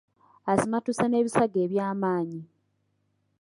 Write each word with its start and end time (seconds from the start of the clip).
Asimattuse 0.51 1.05
n’ebisago 1.07 1.57
ebyamaanyi. 1.65 2.41